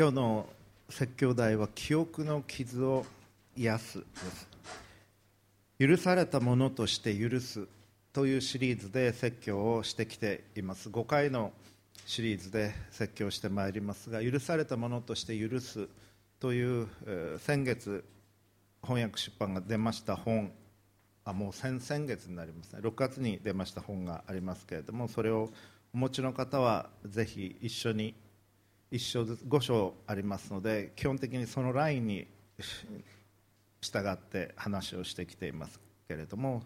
[0.00, 0.46] 今日の
[0.88, 3.04] 説教題は記憶の傷を
[3.56, 4.48] 癒すです。
[5.76, 7.66] 許されたものとして許す
[8.12, 10.88] というシリーズで説教をしてきています。
[10.88, 11.50] 5回の
[12.06, 15.88] シリーズで説教してまいりますが許されたものとして許す
[16.38, 18.04] という、えー先月
[18.84, 20.52] 翻訳出版が出ました本。
[21.24, 22.78] あもう先々月になりますね。
[22.84, 25.50] 6月に出ました本がありますけれどもそれを
[25.92, 28.14] お持ちの方はぜひ一緒に
[28.90, 32.26] 一章ずつ5章ありますので基本的にそのラインに
[33.80, 36.62] 従って話をしてきていますけれども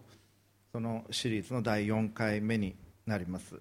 [0.71, 2.75] そのシリーズの第4回目に
[3.07, 3.57] なります。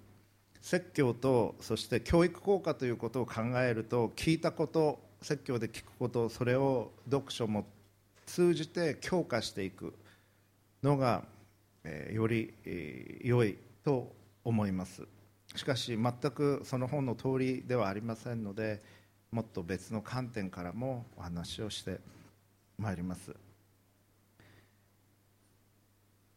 [0.60, 7.66] 説教とそして教育効果ということを考えると聞いたこと説教で聞くことそれを読書も
[8.26, 9.92] 通じて強化していく
[10.82, 11.24] のが、
[11.84, 14.12] えーより、えー良いと
[14.44, 15.02] 思います。
[15.54, 18.82] しかし全くその本の通りではありませんので
[19.30, 22.00] もっと別の観点からもお話をして
[22.78, 23.34] まいります。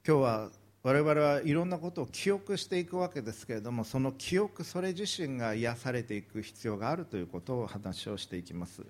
[0.08, 0.50] 今日は
[0.84, 8.84] 我々はいろんなことを記憶していくわけですけれどもその記憶それ自身が癒されていく必要があるということを話をしていきます、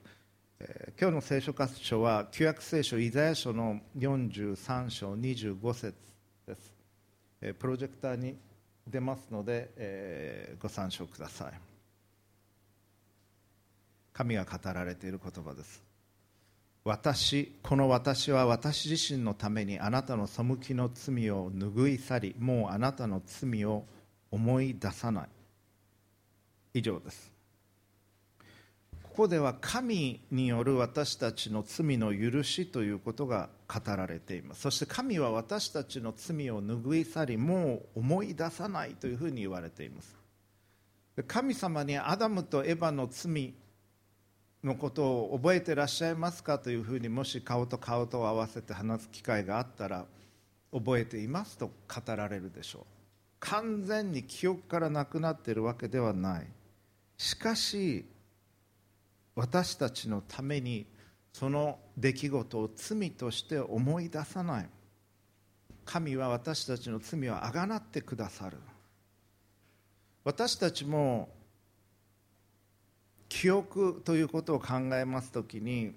[0.59, 5.95] えー今日の聖書箇所は旧約聖書イザヤ書の43章25節
[6.45, 6.73] です、
[7.39, 8.35] えープロジェクターに
[8.87, 11.53] 出ますので、えーご参照ください。
[14.13, 15.83] 神が語られている言葉です。
[16.83, 23.85] 私この私は私自身のためにあなたの背きの罪を拭い去りもうあなたの罪を
[24.31, 25.29] 思い出さない。
[26.75, 27.31] 以上です。
[29.03, 34.61] ここでは神による私たちの罪の許しということが語られています。
[34.61, 40.15] そして神は私たちの罪を拭い去りもう思い出さないというふうに言われています。
[41.27, 43.53] 神様にアダムとエヴァの罪
[44.63, 50.05] のことを覚えてらっしゃいますかというふうにもし顔と顔と合わせて話す機会があったら
[50.73, 52.83] 覚えていますと語られるでしょう。
[53.39, 56.47] 完全に記憶からなくなっているわけではない。
[57.17, 58.05] しかし
[59.35, 60.85] 私たちのために
[61.37, 64.69] その出来事を罪として思い出さない。
[65.83, 68.55] 神は私たちの罪をあがなってくださる。
[70.23, 71.27] 私たちも
[73.27, 75.93] 記憶ということを考えますときに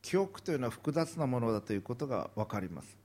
[0.00, 2.96] 記憶というのは複雑なものだということが分かります。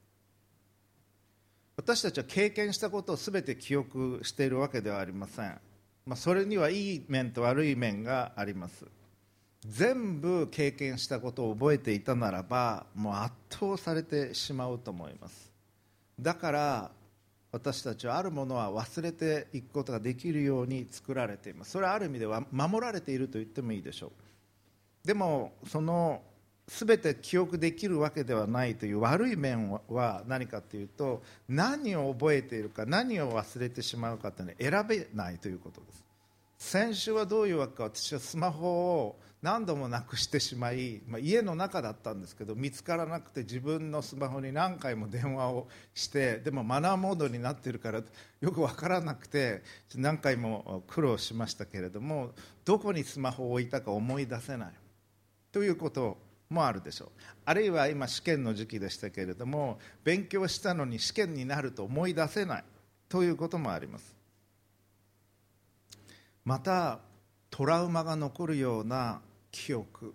[1.75, 5.59] 私たちは経験したことを全て記憶しているわけではありません、
[6.05, 8.85] まあ、それにはいい面と悪い面があります。
[9.65, 15.51] 全部経験したことを覚えていたならばもう圧倒されてしまうと思います。
[16.19, 16.91] だから
[17.51, 21.71] 私たちはあるものは忘れていくことができるように作られています。
[21.71, 25.07] それはある意味では守られていると言ってもいいでしょう。
[25.07, 26.21] でもその
[26.67, 36.05] 全て記憶できるわけではないという悪い面は何かというと何を覚えているか何を忘れてしまうかというのは選べないということです。
[36.57, 48.01] 先週はどういうわけか私はスマホを何度もなくしてしまい、まあ、家の中だったんですけど見つからなくて自分のスマホに何回も電話をしてでもマナーモードになってるから
[48.39, 49.63] よく分からなくて
[49.95, 52.31] 何回も苦労しましたけれども
[52.65, 54.73] どこにスマホを置いたか思い出せない。
[55.51, 56.17] ということ
[56.49, 57.09] もあるでしょう。
[57.45, 62.63] あるいは今試験の時期でしたけれども勉強したのに試験になると思い出せない。
[63.09, 64.15] ということもあります。
[66.45, 66.99] また
[67.49, 69.19] トラウマが残るような
[69.51, 70.13] 記憶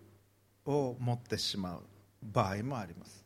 [0.65, 1.83] を持ってしまう
[2.23, 3.25] 場合もあります。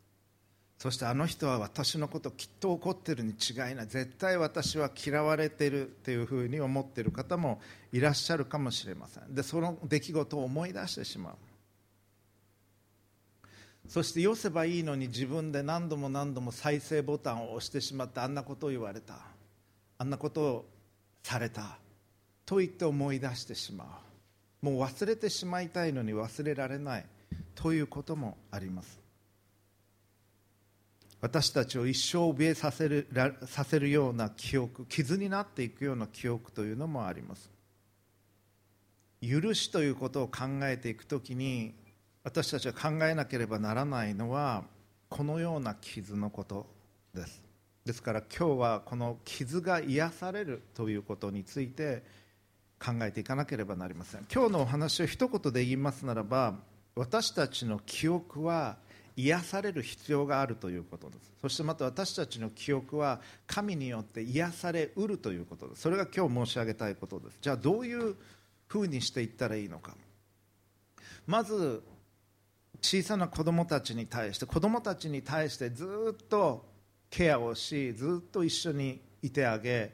[0.79, 3.87] そしてあの人は私のこときっと怒ってるに違いない。
[3.87, 7.61] 絶対私は嫌われているというふうに思ってる方も
[7.93, 9.35] いらっしゃるかもしれません。
[9.35, 11.35] でその出来事を思い出してしまう。
[13.89, 19.19] そしてよせばいいのに自分で何度も何度も再生ボタンを押してしまってあんなことを言われた。
[19.99, 20.69] あんなことを
[21.23, 21.79] された。
[22.47, 24.10] と言って思い出してしまう。
[24.63, 27.07] もう忘れてしまいたいのに忘れられない。
[27.55, 28.99] ということもあります。
[31.21, 33.07] 私たちを一生怯えさせる
[33.45, 37.51] させるような記憶傷になっていくような記憶というのもあります。
[39.21, 41.75] 許しということを考えていくときに
[42.25, 44.65] 私たちが考えなければならないのは
[45.11, 46.67] このような傷のこと
[47.15, 47.43] です。
[47.85, 52.03] ですから今日はこの傷が癒されるということについて
[52.83, 54.27] 考えていかなければなりません。
[54.33, 56.55] 今日のお話を一言で言いますならば
[56.97, 58.77] 私たちの記憶は
[59.17, 61.31] 癒される必要があるということです。
[61.43, 65.83] そしてまた私たちの記憶は神によって癒されうるということです。
[65.83, 67.39] それが今日申し上げたいことです。
[67.43, 68.17] じゃあどういう
[68.67, 69.95] ふうにしていったらいいのか。
[71.27, 71.83] まず
[72.81, 76.65] 小さな子供たちに対して子供たちに対してずっと
[77.11, 79.93] ケアをしずっと一緒にいてあげ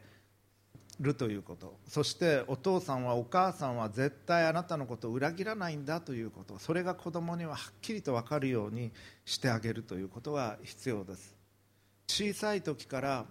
[1.01, 1.79] るということ。
[1.87, 6.59] そしてお父さんはお母さんは絶対あなたのことを裏切らないんだということ。
[6.59, 8.93] それが子供にははっきりと分かるように
[9.25, 11.37] してあげるということが必要です。
[12.07, 13.27] 小さい時から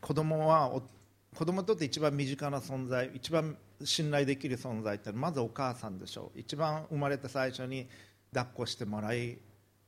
[0.00, 0.70] 子供は
[1.34, 6.38] 子供にとって一番身近な存在一番信頼できる存在ってまずお母さんでしょう。
[6.38, 7.88] 一番生まれて最初に
[8.32, 9.38] 抱っこしてもらい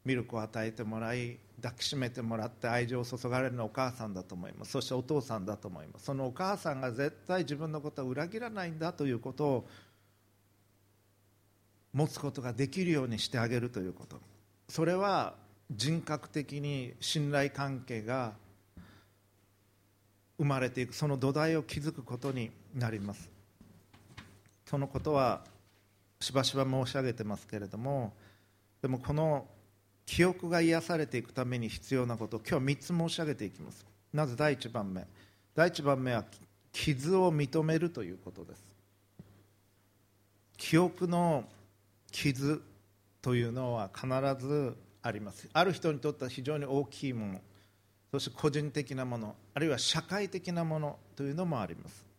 [0.04, 4.72] ミルクを与えてもらい抱きしめてもらって愛情を注がれるのはお母さんだと思います。
[4.72, 6.06] そしてお父さんだと思います。
[6.06, 9.68] そのお母さんが絶対自分のことを裏切らないんだということを
[11.92, 14.20] 持つことができるようにしてあげるということ。
[14.68, 15.34] それは
[15.70, 18.32] 人格的に信頼関係が
[20.38, 20.94] 生まれていく。
[20.94, 23.30] その土台を築くことになります。
[24.66, 25.44] そのことは
[26.18, 28.14] しばしば申し上げてますけれども
[28.80, 29.46] でもこの
[30.06, 33.86] 記憶が癒されていくために必要なことを今日は3つ申し上げていきます。
[34.12, 35.06] まず第1番目。
[35.54, 36.24] 第1番目は
[36.72, 38.64] 傷を認めるということです。
[40.56, 41.44] 記憶の
[42.10, 42.62] 傷
[43.20, 44.06] というのは必
[44.44, 45.48] ずあります。
[45.52, 47.40] ある人にとっては非常に大きいもの
[48.12, 52.11] そして個人的なものあるいは社会的なものというのもあります。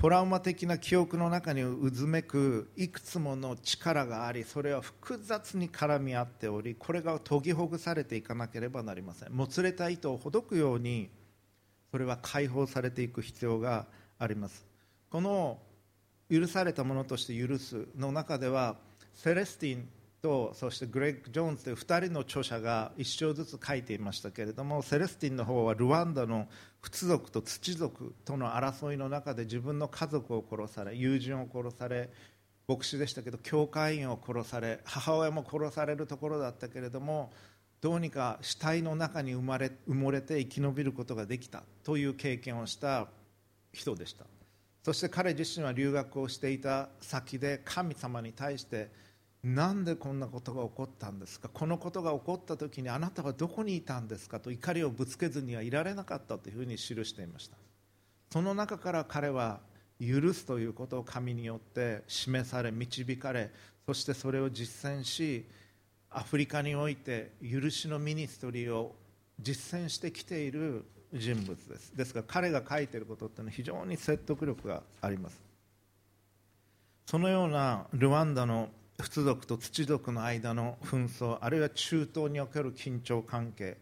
[0.00, 9.32] トラウマ的な記憶の中に渦めくいくつもの力がありそれは複雑に絡み合っておりこれが研ぎほぐされていかなければなりません。
[9.32, 11.10] もつれた糸をほどくように
[11.90, 13.86] それは解放されていく必要が
[14.20, 14.64] あります。
[15.10, 15.58] この
[16.30, 18.76] 許されたものとして許すの中では
[19.14, 19.88] セレスティン
[20.22, 26.48] とそしてグレッグ・ジョーンズという2人の著者が1章ずつ書いていましたけれどもセレスティンの方はルワンダの
[26.80, 32.10] 仏族と土族との争いの中で自分の家族を殺され友人を殺され
[32.66, 37.32] 牧師でしたけど教会員を殺され母親も殺されるところだったけれども
[37.80, 43.06] どうにか死体の中に生まれ埋もれて生き延びることができたという経験をした
[43.72, 44.24] 人でした。
[44.82, 48.90] そして彼自身は留学をしていた先で神様に対して
[49.44, 51.48] なんでこんなことが起こったんですか？
[51.48, 54.40] このことが起こった時にあなたはどこにいたんですか？
[54.40, 57.56] と怒りをぶつけずにはいられなかったというふうに記していました。
[58.32, 59.60] その中から彼は
[60.00, 63.50] 許すということを神によって示され導かれ
[63.86, 65.46] そしてそれを実践し
[66.10, 68.94] アフリカにおいて許しのミニストリーを
[69.40, 70.84] 実践してきている
[71.14, 71.96] 人物です。
[71.96, 75.40] ですから彼が書いていることっていうのは非常に説得力があります。
[77.06, 83.78] そのようなルワンダの仏族と土族の間の紛争あるいは中東における緊張関係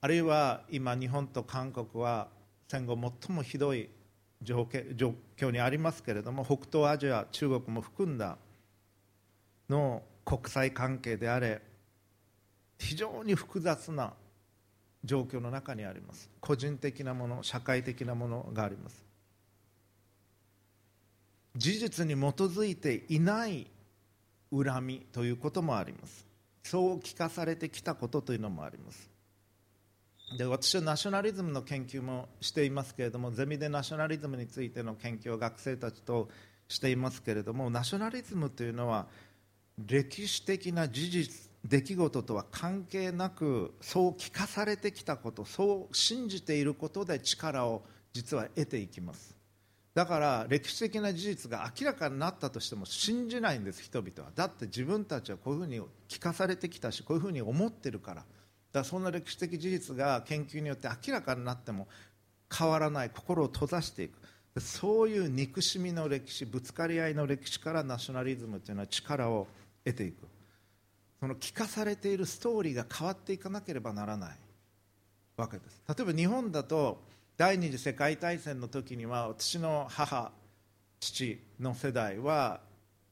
[0.00, 2.28] あるいは今日本と韓国は
[2.68, 3.88] 戦後最もひどい
[4.42, 4.68] 状
[5.36, 8.36] 況にありますけれども北東アジア中国も含んだ
[9.70, 11.62] の国際関係であれ
[12.78, 14.12] 非常に複雑な
[15.04, 16.28] 状況の中にあります。
[16.40, 19.04] 個人的なもの社会的なものがあります。
[21.56, 23.68] 事実に基づいていない
[24.50, 26.26] 恨みということもあります。
[26.62, 29.10] そう聞かされてきたことというのもあります。
[30.36, 36.28] で私はナショナリズムの研究もしていますけれどもゼミでナショナリズムについての研究を学生たちと
[36.68, 39.06] していますけれどもナショナリズムというのは
[39.86, 47.82] 歴史的な事実出来事とは関係なくそう聞かされてきたことそう信じていることで力を
[48.12, 49.37] 実は得ていきます。
[49.98, 54.30] だから歴史的な事実が明らかになったとしても信じないんです人々は。
[54.32, 58.20] だって自分たちはこういうふうに聞かされてきたしこういうふうに思ってるから。
[58.20, 58.26] だか
[58.74, 61.88] らそんな歴史的事実が研究によって明らかになっても
[62.56, 64.60] 変わらない心を閉ざしていく。
[64.60, 69.48] そういう憎しみの歴史ぶつかり合いの歴史からナショナリズムというのは力を
[69.84, 70.28] 得ていく。
[71.18, 74.38] その聞かされているストーリーが変わっていかなければならない
[75.36, 75.82] わけです。
[75.88, 77.07] 例えば日本だと
[77.38, 80.32] 第二次世界大戦の時には私の母
[80.98, 82.58] 父の世代は、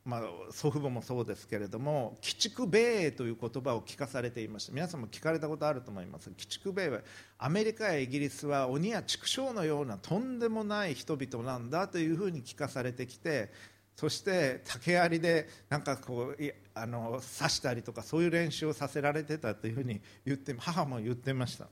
[0.05, 4.73] まあ、祖父母もそうですけれども鬼畜米英という言葉を聞かされていました。
[4.73, 6.29] 皆さんも聞かれたことあると思います。
[6.29, 7.01] 鬼畜米英は
[7.39, 13.53] アメリカやイギリスは鬼や畜生のようなとんでもない人々なんだというふうに聞かされてきて
[13.95, 21.69] そして竹槍でなんかこうあの刺したりとかそういう練習をさせられてたというふうに言って母も言ってました。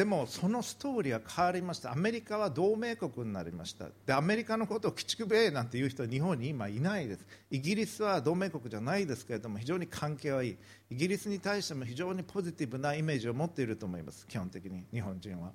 [0.00, 1.92] でもそのストーリーは変わりました。
[1.92, 3.84] アメリカは同盟国になりました。
[4.06, 7.26] でアメリカのことを鬼畜米なんていう人は日本に今いないです。
[7.50, 10.56] イギリスは同盟国じゃないですけれども非常に関係はいい。
[10.88, 14.26] イギリスに対しても非常にポジティブなイメージを持っていると思います。
[14.26, 15.52] 基本的に日本人は。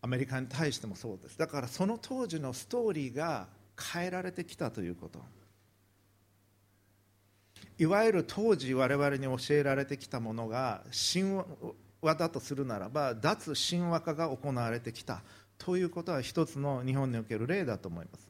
[0.00, 1.36] アメリカに対してもそうです。
[1.36, 3.48] だからその当時のストーリーが
[3.92, 5.20] 変えられてきたということ。
[7.76, 10.82] いわゆる当時我々に教えられてきたものが
[11.12, 11.44] 神話
[12.00, 15.22] 和だとするならば脱神話化が行われてきた。
[15.58, 18.28] ということは一つの日本における例だと思います。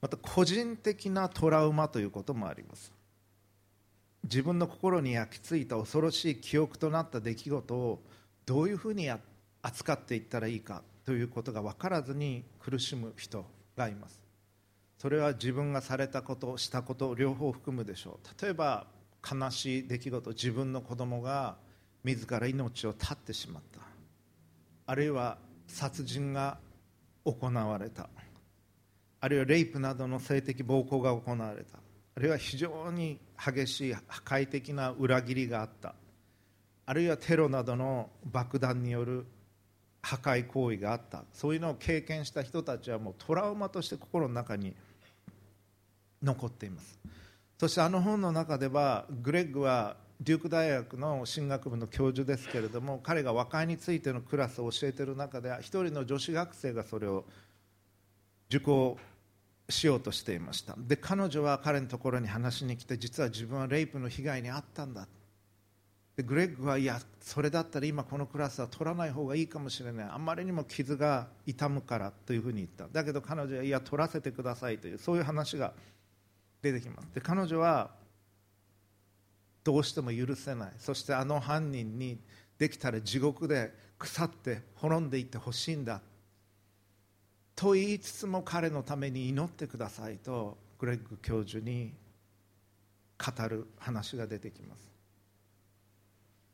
[0.00, 2.92] また個人的なトラウマということもあります。
[4.24, 8.00] 自分の心に焼き付いた恐ろしい記憶となった出来事を
[8.46, 9.10] どういうふうに
[9.62, 13.44] 扱っていったらいいかということが分からずに苦しむ人
[13.76, 14.20] がいます。
[14.98, 18.42] それは自分がされたことしたこと両方含むでしょう。
[18.42, 18.86] 例えば
[19.28, 21.56] 悲しい出来事自分の子供が
[22.04, 23.80] 自ら命を絶ってしまった。
[24.86, 26.58] あるいは殺人が
[27.24, 28.08] 行われた。
[29.20, 31.78] あるいはレイプなどの性的暴行が行われた。
[32.14, 35.94] あるいは非常に激しい破壊的な裏切りがあった。
[36.84, 39.24] あるいはテロなどの爆弾による
[40.02, 41.24] 破壊行為があった。
[41.32, 44.74] そういうのを経験した人たちはもうトラウマとして心の中に
[46.22, 46.98] 残っています。
[47.58, 57.24] そしてあの本の中ではグレッグはデューク大学の進学部の教授ですけれども彼が和解についてのクラスを教えている中では一人の女子学生がそれを
[58.48, 58.98] 受講
[59.68, 60.76] しようとしていました。
[60.78, 65.08] で彼女は彼のところに話しに来て実は自分はレイプの被害に遭ったんだ。
[66.14, 70.08] でグレッグはいやそれだったら今このクラスは取らない方がいいかもしれない。
[70.08, 72.86] あんまりにも傷が痛むからというふうに言った。
[72.86, 75.72] だけど彼女はいや取らせてくださいというそういう話が
[76.60, 77.08] 出てきます。
[77.12, 77.90] で彼女は
[79.64, 80.72] どうしても許せない。
[80.78, 82.18] そしてあの犯人に
[82.58, 86.00] できたら地獄で腐って滅んでいってほしいんだ。
[87.54, 91.92] と言いつつも彼のために祈ってくださいとグレッグ教授に
[93.18, 94.90] 語る話が出てきます。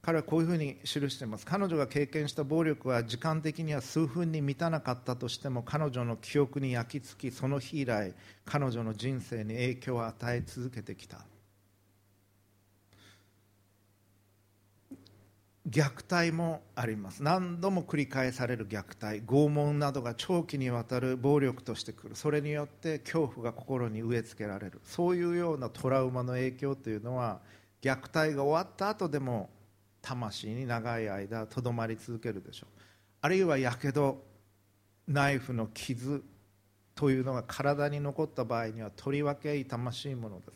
[0.02, 1.46] 彼はこういうふうに記しています。
[1.46, 11.26] 彼女が経験した暴力は時間的には数分に満たなかったとしても彼女の記憶に焼き付きその日以来彼女の人生に影響を与え続けてきた。
[15.70, 17.22] 虐待もあります。
[17.22, 19.22] 何度も繰り返される虐待。
[19.22, 22.16] 拷問などが長期にわたる暴力としてくる。
[22.16, 24.80] それによって恐怖が心に植え付けられる。
[24.84, 27.40] そういうようなトラウマの影響というのは
[27.82, 29.50] 虐待が終わった後でも
[30.00, 32.80] 魂に長い間とどまり続けるでしょう。
[33.20, 34.24] あるいはやけど
[35.06, 36.24] ナイフの傷
[36.94, 40.46] というのが体に残った場合にはとりわけ痛ましいもので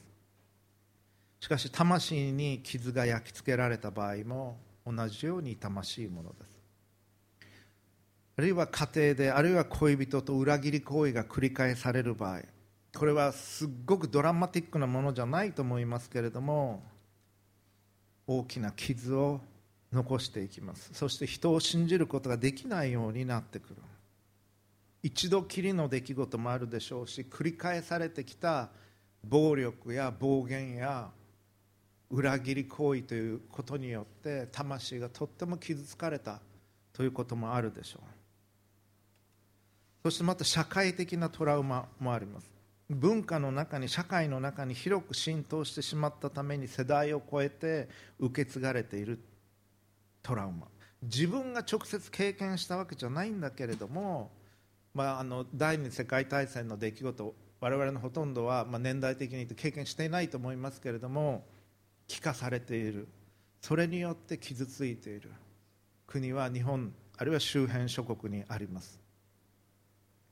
[1.40, 1.44] す。
[1.44, 6.62] しかし魂に傷が焼き付けられた場合も同じように痛ましいものです。
[8.36, 12.40] あるいは家庭であるいは恋人と裏切り行為が繰り返される場合
[12.96, 16.82] これはすっごくドラマティックなものじゃないと思いますけれども
[18.26, 19.40] 大きな傷を
[19.92, 20.90] 残していきます。
[20.94, 23.76] そして人を信じることができないようになってくる。
[25.02, 28.70] 一度きりの出来事もあるでしょうし繰り返されてきた
[29.24, 31.10] 暴力や暴言や
[32.12, 36.40] 裏切り行為ということによって魂がとっても傷つかれた
[36.92, 38.06] ということもあるでしょう。
[40.02, 42.50] そしてまた社会的なトラウマもあります。
[42.90, 47.88] 文化の中に社会の中に広く浸透してしまったために世代を超えて
[48.18, 49.18] 受け継がれている
[50.22, 50.68] トラウマ。
[51.02, 54.30] 自分が直接経験したわけじゃないんだけれども、
[54.92, 61.46] まあ、あの第二次世界大戦の出来事我々のほとんどは、まあ、年代的に言って経験していないと思いますけれども
[62.12, 63.08] 聞かされている。
[63.62, 65.30] それによって傷ついている。
[66.06, 69.00] 国は日本あるいは周辺諸国にあります。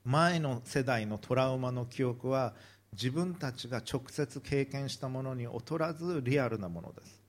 [0.04, 2.52] 前の世代のトラウマの記憶は
[2.92, 7.22] 自分たちが直接経験したものに劣らずリアルなものです。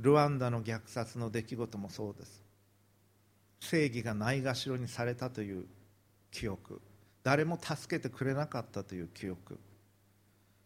[0.00, 2.42] ルワンダの虐殺の出来事もそうです。
[3.60, 5.64] 正義がないがしろにされたという
[6.30, 6.82] 記憶。
[7.22, 9.58] 誰も助けてくれなかったという記憶。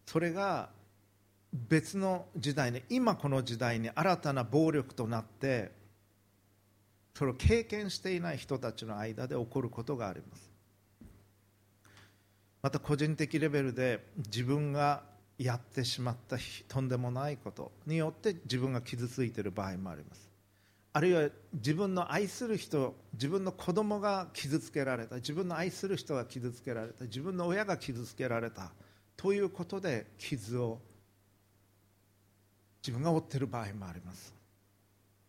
[0.06, 0.70] それが
[1.52, 5.72] 別の時代に今この時代に新たな暴力となって
[7.14, 10.48] それを経験していない人たちの間で起こることがあります。
[12.62, 15.02] また個人的レベルで自分が
[15.38, 16.36] やってしまった
[16.66, 20.28] とんでもないことによって自分が傷ついている場合もあります。
[20.92, 28.72] あるいは自分の愛する人自分の子供が傷つけられた自分の愛する人が傷つけられた自分の親が傷つけられた
[29.16, 30.80] ということで傷を
[32.88, 34.32] 自分が負っている場合もあります。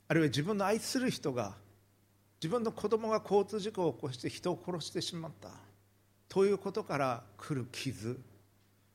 [0.08, 1.56] あるいは自分の愛する人が
[2.42, 5.50] 自分の子供が交通事故を起こして人を殺してしまった。
[6.30, 8.18] ということから来る傷。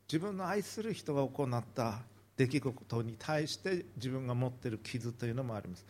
[0.09, 1.99] 自分の愛する人が行った
[2.38, 5.85] 出来事に対して自分が持っている傷というのもあります。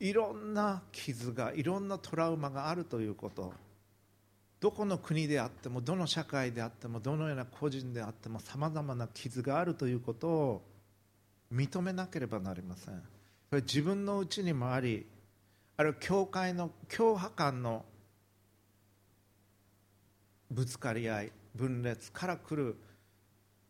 [0.00, 3.52] いろんな傷がいろんなトラウマがあるということ。
[4.58, 10.75] どこの国であってもどの社会であってもどのような個人であってもさまざまな傷があるということを
[11.52, 12.94] 認めなければなりません。
[13.50, 15.06] これ自分のうちにもあり
[15.76, 17.84] あるいは教会の強迫感の
[20.50, 22.76] ぶつかり合い分裂から来る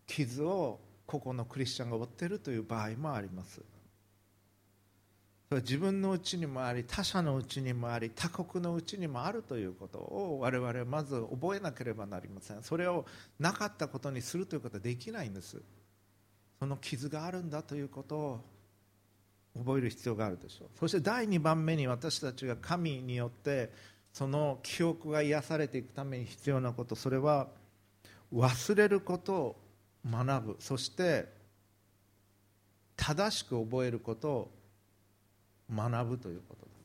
[0.07, 3.61] 傷を個々のクリスチャンが負っているという場合もあります。
[5.51, 12.63] 自分のうちにもあり他者のうちにもあり他国のうちにもあるということを我々はまず覚えなければなりません。
[12.63, 13.07] それを
[13.39, 15.63] なかったことにするということはできないんです。
[16.59, 18.41] その傷があるんだということを
[19.59, 20.69] 覚える必要があるでしょう。
[20.79, 23.73] そして第2番目に私たちが神によって
[24.13, 27.49] その記憶が癒されていくために必要なことそれは
[28.35, 29.57] 忘れることを
[30.11, 30.57] 学ぶ。
[30.59, 31.27] そして
[32.97, 34.51] 正しく覚えることを
[35.75, 36.77] 学ぶということです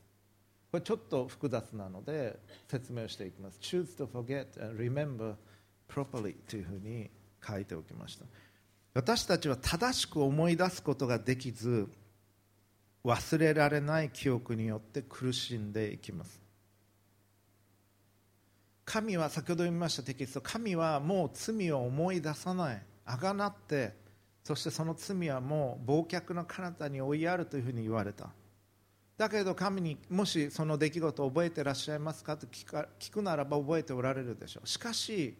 [0.72, 2.38] これちょっと複雑なので
[2.68, 3.58] 説明をしていきます。
[3.60, 5.34] Choose to forget and remember
[5.88, 7.10] properly というふうに
[7.46, 8.24] 書いておきました。
[8.94, 11.88] 私たちは正しく思い出すことができず
[13.04, 16.40] 忘れられない記憶によって苦しんでいきます。
[18.84, 22.82] 神は先ほど読みましたテキスト神はもう罪を思い出さない。
[23.04, 23.94] あがなって
[24.44, 28.28] そしてその罪はもう忘却の彼方に追いやるというふうに言われた。
[29.16, 34.68] だけど神にもしその出来事を覚えてらっしゃいますかと聞か聞くならば覚えておられるでしょう。
[34.68, 35.34] しかし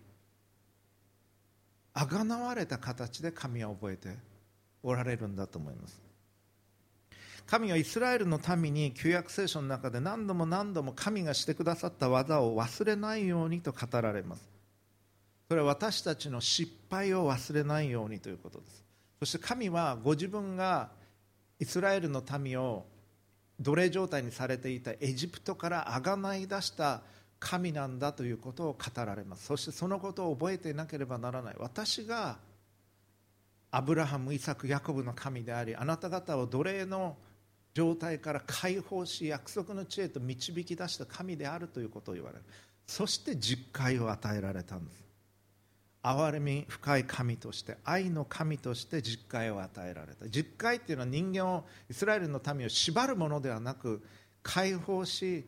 [1.94, 4.16] あがなわれた形で神は覚えて
[4.82, 6.00] おられるんだと思います。
[7.46, 14.48] 神はイスラエルの民に旧約聖書の中で何度も何度も神がしてくださった技を忘れないようにと語られます。
[15.48, 18.84] それは私たちの失敗を忘れないようにということです。
[19.18, 20.90] そして神はご自分が
[21.60, 22.86] イスラエルの民を
[23.60, 27.02] 奴隷状態にされていたエジプトからあがない出した
[27.42, 29.46] 神なんだということを語られます。
[29.46, 31.56] そしてそのことを覚えていなければならない。
[31.58, 32.38] 私が
[33.72, 37.16] アブラハム、イサク、ヤコブの神でありあなた方を奴隷の
[37.74, 42.44] 状態から解放し約束の地へと導き出した神であるということを言われる。
[42.86, 45.02] そして実会を与えられたんです。
[46.02, 50.28] 憐れみ深い神として愛の神として実会を与えられた。
[50.28, 54.02] 実会っていうのは人間をイスラエルの民を縛るものではなく
[54.42, 55.44] 解放し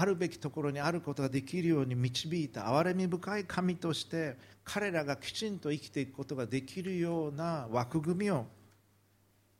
[0.00, 8.46] あるべきところにあることができるように導いた憐れみ深い神として彼らがきちんと生きていくことができるような枠組みを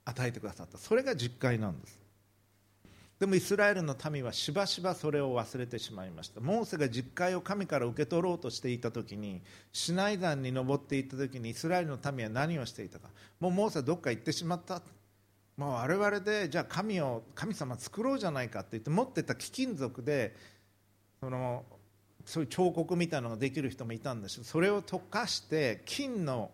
[0.05, 0.79] 与えてくださった。
[0.79, 1.99] それが実会なんです。
[3.19, 6.41] でもイスラエルの民はしばしばそれを忘れてしまいました。
[6.41, 13.09] モーセが実会を神から受け取ろうとしていた時にシナイ山に登っていった時にイスラエルの民は何をしていたか。
[13.41, 14.81] もうモーセはどっか行ってしまった。
[15.59, 20.35] もう我々でじゃあ神を神様作ろうじゃないかって言って持ってた貴金属で
[21.21, 21.65] その
[22.25, 26.51] そういう彫刻みたいなのができる人もいたんですそれを溶かして金の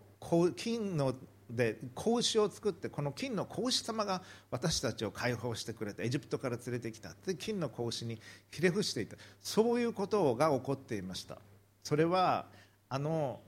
[0.57, 1.13] 金の
[1.49, 9.17] で格子を作ってこの金の格子様が私たちを解放してくれてエジプトから連れてきたで金の格子にひれ伏していた。
[9.41, 11.37] そういうことが起こっていました。
[11.83, 12.45] それは
[12.89, 13.39] あの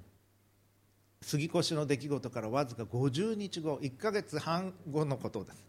[1.21, 5.65] 杉越しの出来事からわずか50日後1ヶ月半後のことです。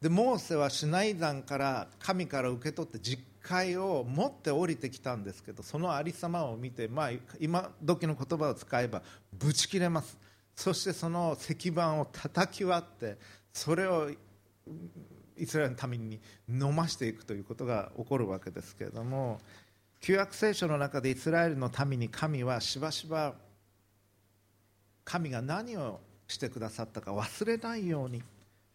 [0.00, 9.02] でモーセはシナイ山から神から受け取って実会を持って降りてきたんですけどそのありさまを見て、まあ、今時の言葉を使えば
[9.32, 10.18] ぶち切れます。
[10.54, 13.18] そしてその石板を叩き割って
[13.52, 14.10] それを
[15.36, 19.38] イスラエルのために飲ましていくということが起こるわけですけれども
[20.00, 23.34] 旧約聖書の中でイスラエルの民に神はしばしば
[25.06, 28.22] 神が何をしてくださったか忘れないように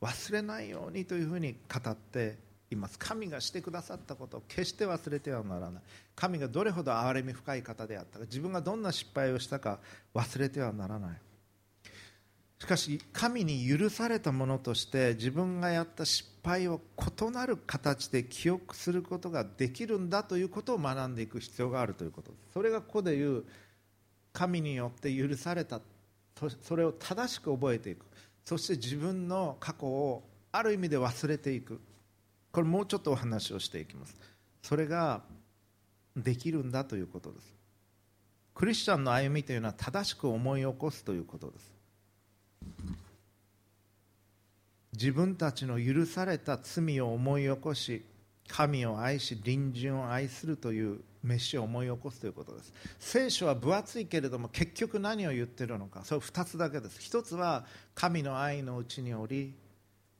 [0.02, 2.38] 忘れないようにというふうに語って
[2.72, 2.98] います。
[2.98, 5.84] 神がしてくださったことを決して忘れてはならない。
[6.16, 9.80] 神がどれほど憐れみ深い方であったか自分がどんな失敗をしたか
[10.16, 11.22] 忘れてはならない。
[12.60, 23.46] しかし神に許されたものとして自分がやった失敗を異なる形で記憶することができるんだということを学んでいく必要があるということそれがここで言う
[24.32, 25.82] 神によって許された
[26.50, 28.06] それを正しく覚えていく。
[28.46, 31.80] そして自分の過去をある意味で忘れていく。
[32.52, 34.16] これもうちょっとお話をしていきます。
[34.62, 35.22] それが
[36.16, 37.54] できるんだということです。
[38.54, 41.82] クリスチャンの歩みというのは正しく思い起こすということです。
[44.94, 48.06] 自分たちの許された罪を思い起こし
[48.48, 52.74] 神を愛し隣人を愛するという飯を思い起こすということです。
[53.00, 56.04] 聖書は分厚いけれども結局何を言ってるのか。
[56.04, 57.00] それ2つだけです。
[57.00, 59.56] 1つは神の愛のうちにおり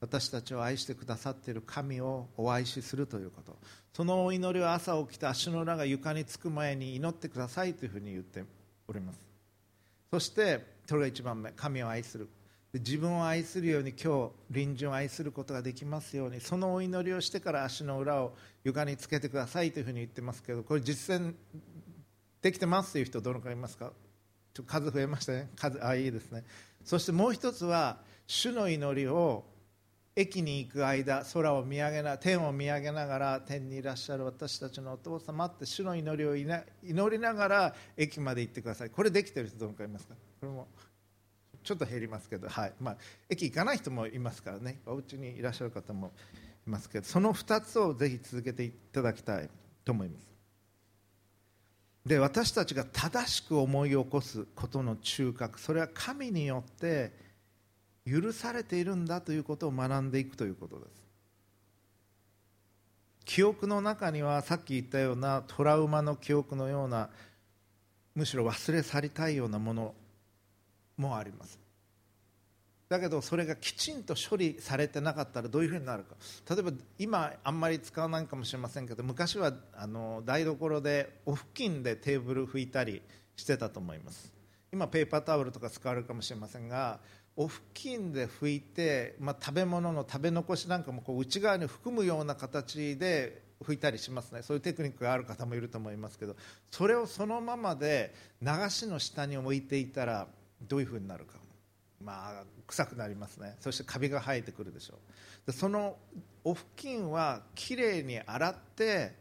[0.00, 3.56] 私たちを愛してくださっている神をお愛しするということ。
[3.92, 8.44] そのお祈りは朝起きて足の裏が床につく前に祈ってくださいというふうに言って
[8.88, 9.20] おります。
[10.10, 11.52] そしてそれが1番目。
[11.52, 12.28] 神を愛する。
[12.74, 21.34] 自分を愛するように今日隣人を愛することができますようにそのお祈りをしてから足の裏を床につけてくださいというふうに言ってますけどこれ実践
[22.40, 23.92] できてますという人どのくらいいますか？
[24.54, 25.50] ちょ数増えましたね。
[25.54, 26.44] 数あいいですね。
[26.82, 29.44] そしてもう一つは主の祈りを
[30.16, 38.90] 駅に行く間空を見上げな天を見上げながら天にいらっしゃる私たちのお父様って主の祈りを祈りながら駅まで行ってください。
[38.90, 40.14] これできてる人どのくらいいますか？
[40.40, 40.68] これも
[41.62, 42.72] ちょっと減りますけど、はい。
[42.80, 42.96] まあ、
[43.28, 44.80] 駅行かない人もいますからね。
[44.86, 46.12] お家にいらっしゃる方も
[46.66, 49.48] いますけどその2つをぜひ続けていただきたい
[49.84, 50.32] と思います。
[52.06, 57.12] で私たちが正しく思い起こすことの中核それは神によって
[58.04, 61.02] 許されているんだということを学んでいくということです。
[63.24, 67.08] 記憶の中にはさっき言ったようなトラウマの記憶のような
[68.14, 69.94] むしろ忘れ去りたいようなもの
[71.02, 71.58] もあります。
[72.88, 76.14] だけどそれがきちんと処理されてなかったらどういうふうになるか。
[76.48, 83.00] 例えば今あんまり使わないかもしれませんけど昔はあの台所でお布巾でテーブル拭いたり
[83.34, 84.32] してたと思います。
[84.72, 87.00] 今ペーパータオルとか使われるかもしれませんが
[87.36, 94.42] お布巾で拭いて、まあ、食べ物の食べ残しなんかもこう内側に含むような形で拭いたりしますね。
[94.42, 96.36] そういうテクニックがある方もいると思いますけど
[96.70, 100.26] それをそのままで流しの下に置いていたら
[100.68, 101.42] どういうふうになるか
[102.04, 103.56] まあ臭くなりますね。
[103.60, 105.50] そしてカビが生えてくるでしょう。
[105.50, 105.96] でその
[106.44, 109.14] お布巾はきれいに洗って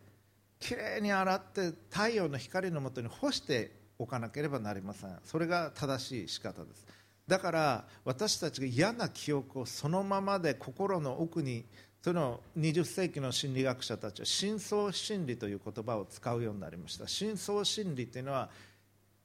[0.60, 5.18] きれいに洗って太陽の光のもとに干しておかなければなりません。
[5.24, 6.86] それが正しい仕方です。
[7.28, 11.66] だから私たちが嫌な記憶をそのままで心の奥に
[12.04, 17.08] その20世紀の心理学者たちは深層心理という言葉を使うようになりました。
[17.08, 18.50] 深層心理というのは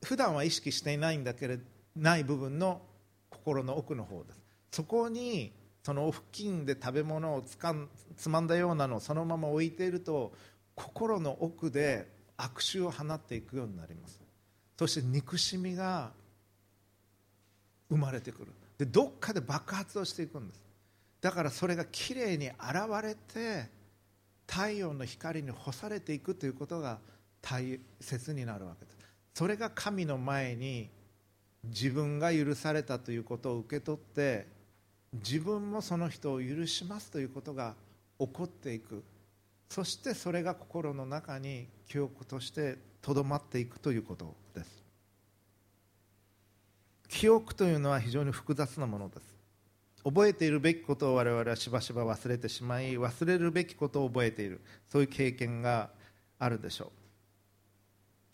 [0.04, 1.64] 普段は意識していないんだけれど
[1.96, 2.82] ない部分の
[3.30, 4.40] 心の奥の方です。
[4.70, 10.32] そこにその付近で食べ物をつかんつまんだようなのをそのまま置いていると
[10.74, 14.20] 心の奥で悪臭を放っていくようになります。
[14.78, 16.12] そして憎しみが
[17.88, 18.52] 生まれてくる。
[18.78, 20.62] でどっかで爆発をしていくんです。
[21.20, 22.56] だからそれがきれいに現
[23.02, 23.70] れて
[24.46, 26.98] 太陽の光に干されていくということが
[27.40, 28.98] 大切になるわけです。
[29.34, 30.90] それが神の前に
[31.68, 34.46] 自分が許されたということを受け取って
[35.12, 37.74] 自分もその人を許しますということが
[38.18, 39.02] 起こっていく。
[39.68, 44.84] そしてそれが心の中に記憶としてとどまっていくということです。
[47.08, 49.36] 記憶というのは非常に複雑なものです。
[50.04, 54.60] 覚えているべきことを我々はしばしば忘れてしまい忘れるべきことを覚えている。
[54.88, 55.90] そういう経験が
[56.38, 57.05] あるでしょう。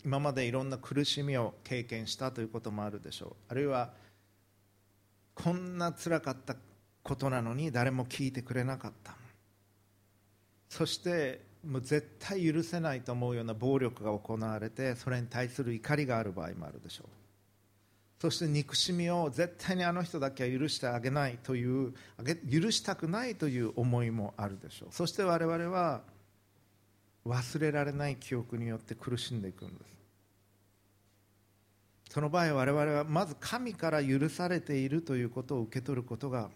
[0.05, 3.35] 今までいろんな苦しみを経験したということもあるでしょう。
[3.49, 3.91] あるいは
[5.33, 6.55] こんなつらかった
[7.01, 9.15] ことなのに誰も聞いてくれなかった。
[10.69, 17.07] そしてもう絶対許せないと思うような暴力が行われてそれに対する怒りがある場合もあるでしょう。
[18.19, 21.93] そして憎しみを絶対にあの人だけは許してあげないという
[22.49, 24.89] 許したくないという思いもあるでしょう。
[24.91, 26.01] そして我々は
[27.25, 29.93] 忘れられない記憶によって苦しんでいくんです。
[32.09, 36.49] その場合我々はまず神から許されているということを受け取ることが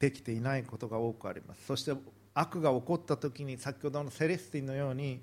[0.00, 1.66] できていないことが多くあります。
[1.66, 1.92] そして
[2.34, 5.20] 悪が起こった時に先ほどのセレスティンのように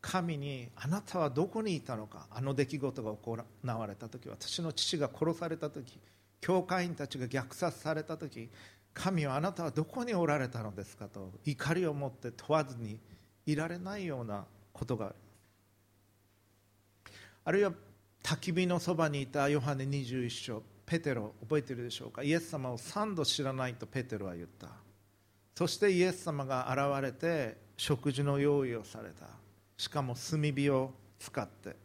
[0.00, 5.98] 神にあなたはどこにいたのかあの出来事が行われた時私の父が殺された時
[6.40, 8.48] 教会員たちが虐殺された時
[8.94, 12.98] 神はあなたはどこにおられたのですかと怒りを持って問わずに
[13.46, 15.26] いられないようなことがあります
[17.44, 17.72] あるいは
[18.22, 22.22] 焚き火のそばにいたヨハネ21章ペテロ覚えてるでしょうか？
[22.22, 24.68] イエス様を3度知らないとペテロは言った。
[25.54, 29.26] そしてイエス様が現れて食事の用意をされた。
[29.76, 31.76] しかも炭火を使って。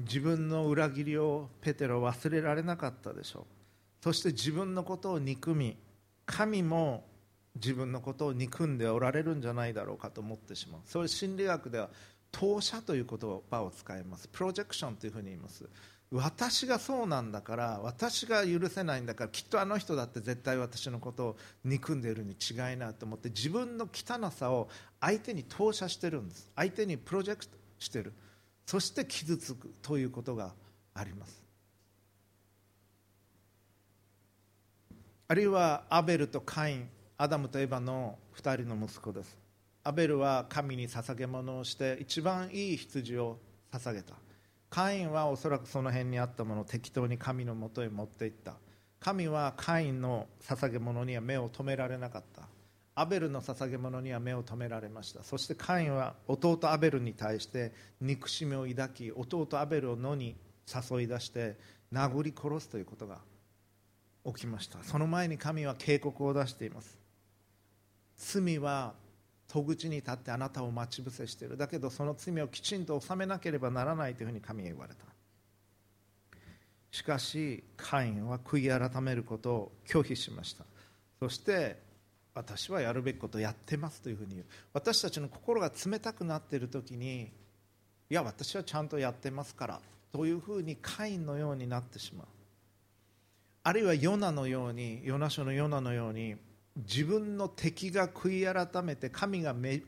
[0.00, 3.44] 自分の裏切りをペテロ忘れられなかったでしょう。
[4.02, 5.76] そして自分のことを憎み
[6.24, 7.04] 神も
[7.56, 10.80] 自分のことを憎んでおられるんじゃないだろうかと思ってしまう。
[10.84, 11.90] そういう心理学では
[12.30, 13.18] 投射という言
[13.50, 14.28] 葉を使います。
[14.28, 15.64] プロジェクションというふうに言います。
[16.12, 24.68] 私がそうなんだから私が許せないんだからきっとあの人だって絶対私のことを憎んでいるに違いないと思って自分の汚さを
[25.00, 26.50] 相手に投射してるんです。
[26.54, 28.12] 相手にプロジェクトしてる。
[28.66, 30.52] そして傷つくということが
[30.94, 31.42] あります。
[35.28, 36.88] あるいはアベルとカイン。
[37.18, 39.38] アダムとエヴァの2人の息子です。
[39.84, 43.38] アベルは神に捧げ物をして一番いい羊を
[43.72, 44.14] 捧げた。
[44.68, 48.56] カインはおそらくその辺にあったものを適当に神のもとへ持っていった。
[49.00, 52.48] 神はカインの捧げ物には目を留められなかった。
[52.94, 55.22] アベルの捧げ物には目を留められました。
[55.22, 61.56] そしてカインは弟アベルに対して憎しみを抱き弟アベルを野に誘い出して
[61.90, 63.20] 殴り殺すということが
[64.26, 64.82] 起きました。
[64.82, 67.05] その前に神は警告を出しています。
[68.16, 68.94] 罪は
[69.48, 71.56] 戸口に立ってあなたを待ち伏せしている。
[71.56, 75.04] だけどその罪をきちんと収めなければならないというふうに神は言われた。
[76.90, 80.64] しかしカインは悔い改めることを拒否しました。
[81.20, 81.84] そして
[82.34, 84.46] 私はやるべきことをやってますというふうに言う。
[84.72, 87.30] 私たちの心が冷たくなっている時に
[88.08, 89.80] いや私はちゃんとやってますから
[90.12, 92.26] というふうにカインのようになってしまう。
[93.62, 96.36] あるいはヨナのようにヨナ書のヨナのように
[96.76, 99.82] 自分の敵が悔い改めて神が恵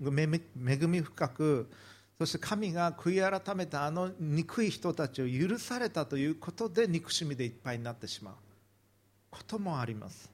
[0.87, 1.71] み深く
[2.19, 8.35] そして神が悔い改めたあの憎い人たちを許されたということで憎しみでいっぱいになってしまう。
[9.31, 10.31] こともあります。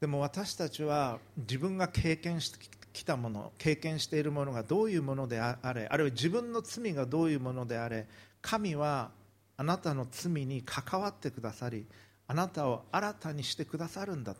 [0.00, 2.58] でも私たちは自分が経験して
[2.92, 8.06] きたもの経験しているものがどういうものであれあるいは自分の罪がどういうものであれ
[8.42, 9.10] 神は
[9.56, 11.86] あなたの罪に関わってくださり
[12.26, 14.34] あなたを新たにしてくださるんだ。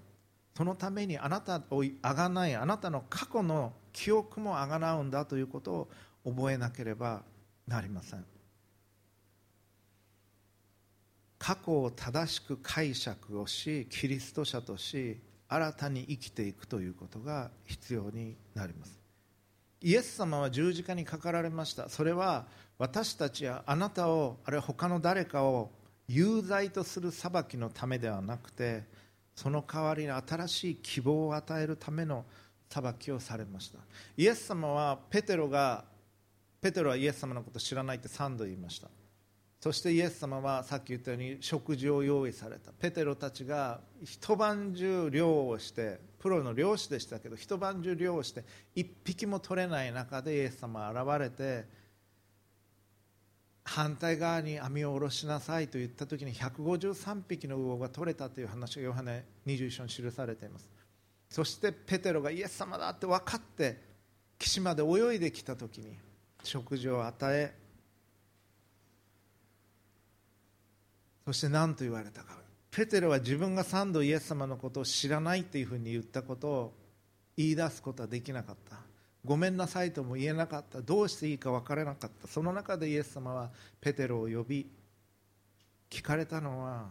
[0.56, 5.88] そのためにあなたをあがないあなたの過去の記憶もあがなうんだということを
[6.24, 7.22] 覚えなければ
[7.66, 8.24] なりません。
[11.38, 18.98] 過去を正しく解釈をしキリスト者とし新たに生きていくということが必要になります。
[19.82, 21.90] イエス様は十字架にかかられました。
[21.90, 22.46] それは
[22.78, 25.70] 私たちやあなたをあるいは他の誰かを
[26.08, 28.84] 有罪とする裁きのためではなくて
[29.34, 32.24] その代わりに新しい希望を与えるための
[32.68, 33.78] 裁きをされました。
[34.16, 35.84] イエス様はペテロが
[36.60, 38.88] ペテロはイエス様のことを知らないって3度言いました。
[39.60, 42.72] そしてイエス様はさっき言ったように食事を用意された。
[42.72, 51.66] ペテロたちが一晩中漁をしてプロの漁師でしたけど一晩中漁をして一匹も取れない中でイエス様は現れて
[53.64, 60.70] 反対側に網を下ろしなさいと言った時に153匹の魚が取れたという話がヨハネ21章に記されています。
[61.30, 63.80] そしてペテロがイエス様だって分かって
[64.38, 65.96] 岸まで泳いできた時に
[66.44, 67.54] 食事を与え
[71.24, 72.36] そして何と言われたか。
[72.70, 76.72] ペテロは自分が3度イエス様のことを知らないというふうに言ったことを
[77.36, 78.76] 言い出すことはできなかった。
[79.24, 80.82] ごめんなさいとも言えなかった。
[80.82, 82.28] どうしていいか分からなかった。
[82.28, 84.66] その中でイエス様はペテロを呼び
[85.88, 86.88] 聞かれたのは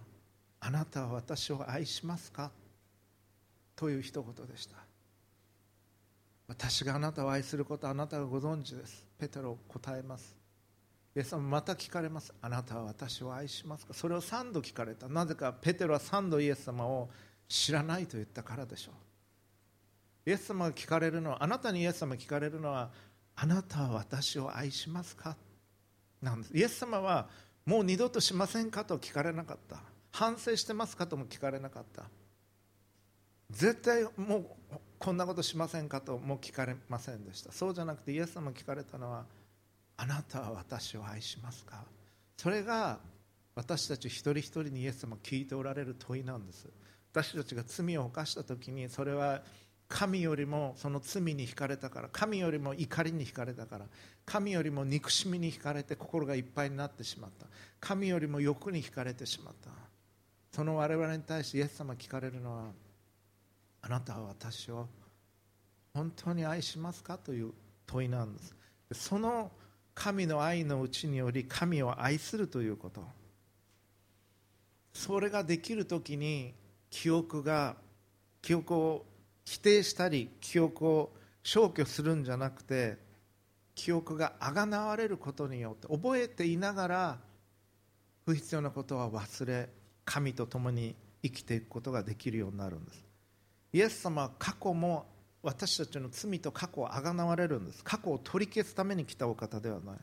[0.59, 2.51] あなたは私を愛しますか？
[3.75, 4.77] という一言でした。
[6.47, 9.05] 私があなたを愛することあなたがご存知です。
[9.19, 10.35] ペテロ答えます。
[11.15, 12.33] イエス様また聞かれます。
[12.41, 13.93] あなたは私を愛しますか？
[13.93, 15.07] それを3度聞かれた。
[15.07, 17.09] なぜかペテロは3度イエス様を
[17.47, 18.95] 知らないと言ったからでしょう。
[20.25, 22.89] イエス様が聞かれるのはあなたにイエス様が聞かれるのは
[23.35, 25.35] あなたは私を愛しますか？
[26.21, 26.57] なんです。
[26.57, 27.27] イエス様は
[27.65, 29.77] もう二度としませんかと聞かれなかった。
[30.11, 32.03] 反省してますかとも聞かれなかった。
[33.49, 34.45] 絶対もう
[34.99, 37.51] こんなことしませんかとも聞かれませんでした。
[37.51, 39.25] そうじゃなくてイエス様が聞かれたのは
[39.97, 41.83] あなたは私を愛しますか？
[42.37, 42.99] それが
[43.55, 46.67] 私たち一人一人にイエス様が聞いておられる問いなんです。
[47.11, 49.41] 私たちが罪を犯した時にそれは
[49.93, 53.85] 神よりもその罪に惹かれたから神よりも怒りに惹かれたから
[54.25, 57.45] 神よりも憎しみに惹かれて心がいっぱいになってしまった。
[57.79, 59.69] 神よりも欲に惹かれてしまった。
[60.51, 62.63] その我々に対してイエス様聞かれるのは
[63.83, 64.87] あなたは私を
[65.93, 67.51] 本当に愛しますかという
[67.85, 68.55] 問いなんです。
[68.93, 69.51] その
[69.93, 73.03] 神の愛のうちにより神を愛するということ。
[74.91, 76.55] それができる時に
[76.89, 77.75] 記憶が
[78.41, 79.05] 記憶を
[79.45, 82.97] 否定したり記憶を消去するんじゃなくて
[83.75, 87.17] 記憶があがなわれることによって覚えていながら
[88.25, 89.69] 不必要なことは忘れ
[90.05, 93.03] 神と共に生きていくことができるようになるんです。
[93.73, 95.05] イエス様は過去も
[95.41, 97.83] 私たちの罪と過去をあがなわれるんです。
[97.83, 99.95] 過去を取り消すために来たお方ではない。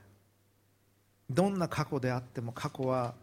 [1.31, 3.15] どんな過去であっても過去は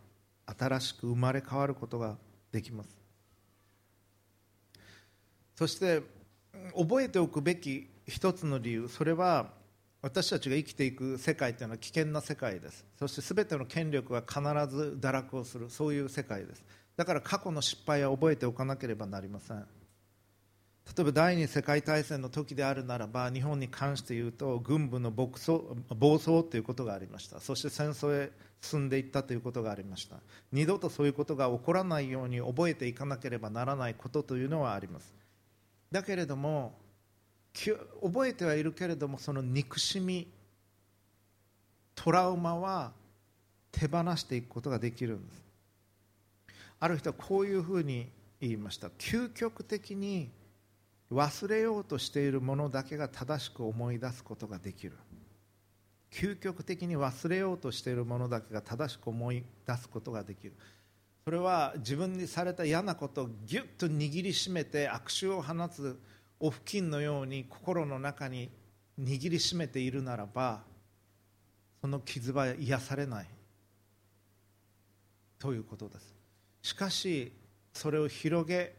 [0.46, 2.18] 新しく生まれ変わることが
[2.52, 2.97] できます。
[5.58, 6.04] そして
[6.76, 9.50] 覚えておくべき一つの理由それは
[10.02, 12.86] 私たちが生きていく世界というのは危険な世界です。
[13.00, 14.40] そして全ての権力は必
[14.74, 16.64] ず堕落をするそういう世界です。
[16.96, 19.58] だから過去の失敗は覚えておかなければなりません。
[19.58, 27.40] 例えば第二次世界大戦の時であるならば日本に関して言うと軍部の暴走暴走ということがありました。
[27.40, 30.18] そして戦争へ進んでいったということがありました。
[30.52, 35.14] 二度とそういうことが起こらないように覚えていかなければならないことというのはあります。
[35.92, 36.78] だけれども
[38.04, 40.28] 覚えてはいるけれどもその憎しみ
[41.96, 42.92] トラウマは
[43.72, 45.44] 手放していくことができるんです。
[46.80, 48.08] ある人はこういうふうに
[48.40, 48.88] 言いました。
[48.90, 50.30] 究極的に
[51.12, 54.94] 忘れようとしているものだけが正しく思い出すことができる。
[56.12, 60.54] 究極的に忘れようとしているものだけが正しく思い出すことができる。
[61.28, 66.00] それは自分にされた嫌なことをぎゅっと握りしめて悪臭を放つ
[66.40, 68.50] お付近のように心の中に
[68.98, 70.62] 握りしめているならば
[71.82, 73.28] その傷は癒されない。
[75.38, 76.16] ということです。
[76.62, 77.34] しかし
[77.74, 78.74] それを広げ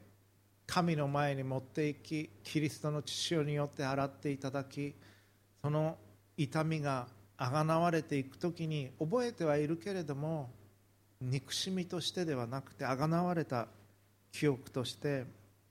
[0.67, 4.95] 神の前に持っていきキリストの血潮によって洗っていただき
[5.61, 5.99] その
[6.35, 10.57] 痛みがあがなわれていく時に覚えてはいるけれども
[11.21, 13.67] 憎しみとしてではなくてあがなわれた
[14.33, 15.25] 記憶として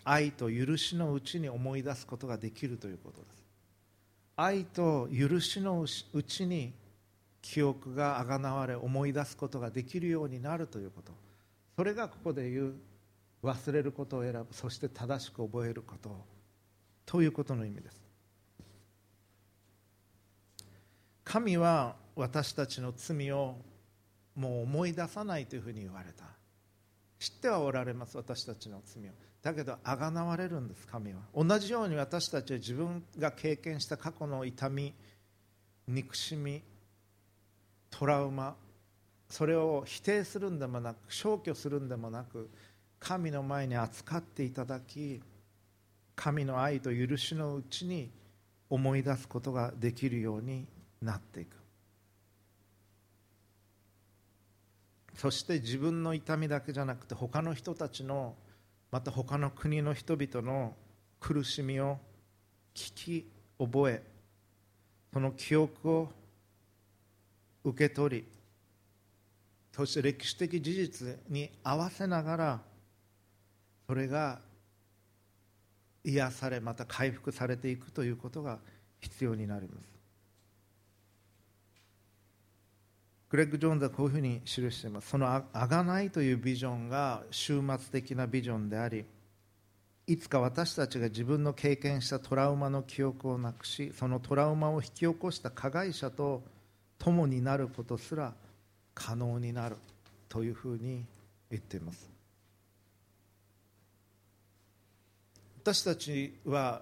[0.03, 3.43] 愛と許しのうちに思い出すことができるということです。
[4.35, 6.73] 愛と許しのうちに
[7.41, 11.11] 記憶があがなわれ思い出すことができるようになるということ。
[11.75, 12.75] それがここで言う
[13.43, 16.25] 忘れることを選ぶそして正しく覚えること。
[17.05, 18.01] ということの意味です。
[21.23, 23.55] 神は私たちの罪を
[24.37, 26.23] もう思い出さないというふうに言われた。
[27.19, 29.11] 知ってはおられます私たちの罪を。
[29.41, 31.19] だけどあがなわれるんです神は。
[31.35, 34.93] 同じように私たちは自分が経験した過去の痛み
[35.87, 36.61] 憎しみ
[37.89, 38.55] トラウマ
[39.29, 42.49] それを否定するんでもなく消去するんでもなく
[42.99, 45.21] 神の前に扱っていただき
[46.15, 48.09] 神の愛と許しのうちに
[48.69, 50.65] 思い出すことができるように
[51.01, 51.56] なっていく。
[55.17, 58.35] そして自分の痛みだけじゃなくて他の人たちの
[58.91, 60.75] また他の国の人々の
[61.19, 61.97] 苦しみを
[62.75, 63.27] 聞き
[63.57, 64.03] 覚え
[65.11, 66.09] その記憶を
[67.63, 68.25] 受け取り
[69.75, 72.61] そして歴史的事実に合わせながら
[73.87, 74.39] それが
[76.03, 78.59] 癒されまた回復されていくということが
[78.99, 79.96] 必要になります。
[83.29, 85.09] グレッグ・ジョーンズはこういうふうに記しています。
[85.09, 89.05] そのあがないというビジョンが終末的なビジョンであり
[90.09, 96.41] いつか私たちが自分の経験したトラウマの記憶をなくしそのトラウマを引き起こした加害者と
[96.97, 98.33] 共になることすら
[98.95, 99.75] 可能になる
[100.29, 101.03] というふうに
[101.51, 102.09] 言っています。
[105.61, 106.81] 私たちは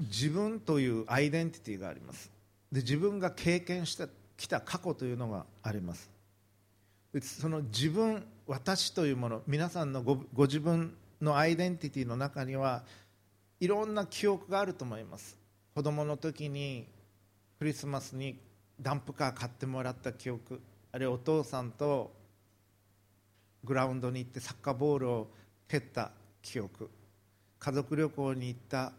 [0.00, 2.31] 自分というアイデンティティがあります。
[2.72, 6.10] で自分が経験してきた過去というのがあります。
[7.20, 12.82] その自分私というもの皆さんのごご自分のアイデンティティの中には
[13.60, 15.36] いろんな記憶があると思います。
[15.74, 16.86] 子供の時に
[17.58, 18.38] クリスマスに
[18.80, 22.12] ダンプカー買ってもらった記憶あるいはお父さんと
[23.64, 25.28] グラウンドに行ってサッカーボールを
[25.68, 26.10] 蹴った
[26.42, 26.90] 記憶
[27.58, 28.92] 家族旅行に行った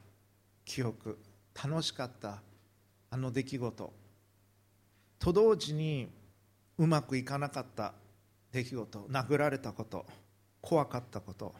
[0.63, 1.17] 記憶
[1.61, 2.41] 楽しかった
[3.13, 3.93] あの出来事。
[5.19, 6.09] と同時に
[6.79, 7.93] うまくいかなかった
[8.51, 8.99] 出来事。
[9.01, 10.07] 殴られたこと。
[10.61, 11.53] 怖かったこと。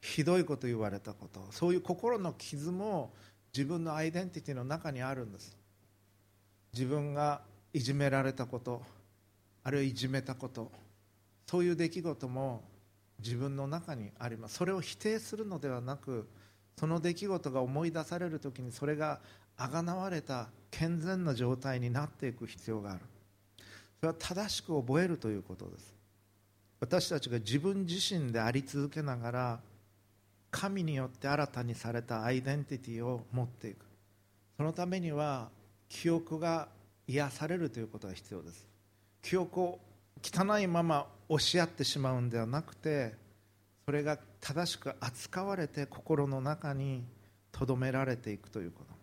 [0.00, 1.44] ひどいこと言われたこと。
[1.50, 3.12] そういう心の傷も
[3.52, 5.56] 自分のアイデンティティの中にあるんです。
[6.72, 8.82] 自分がいじめられたこと。
[9.64, 10.70] あるいはいじめたこと。
[11.48, 12.62] そういう出来事も
[13.18, 14.54] 自分の中にあります。
[14.54, 16.28] それを否定するのではなく
[16.78, 19.20] その出来事が思い出される時にそれが
[19.56, 23.00] あがなわれた健全な状態になっていく必要がある。
[24.00, 25.94] それは正しく覚えるということです。
[26.80, 29.60] 私たちが自分自身であり続けながら
[30.50, 33.86] 神によって新たにされたアイデンティティを持っていく。
[34.56, 35.48] そのためには
[35.88, 36.68] 記憶が
[37.06, 38.66] 癒されるということが必要です。
[39.22, 39.78] 記憶を
[40.22, 43.14] 汚いまま押し合ってしまうんではなくて
[43.86, 47.04] それが正しく扱われて心の中に
[47.50, 49.01] とどめられていくということ。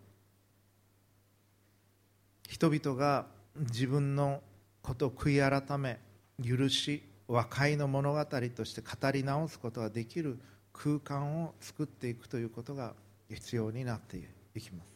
[2.50, 3.26] 人々が
[3.56, 4.42] 自分の
[4.82, 6.00] ことを悔い改め
[6.42, 10.36] 許し和解の物語として語り直すことができる
[10.72, 12.94] 空間を作っていくということが
[13.28, 14.16] 必要になって
[14.56, 14.88] いきます。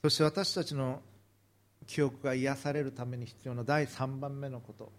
[0.00, 1.02] そして私たちの
[1.86, 4.90] 記憶が癒されるために必要な第3番目のこと。